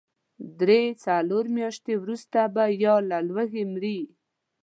درې، 0.59 0.81
څلور 1.05 1.45
مياشتې 1.57 1.93
وروسته 2.03 2.39
به 2.53 2.63
يا 2.83 2.95
له 3.09 3.17
لوږې 3.29 3.63
مري. 3.73 3.99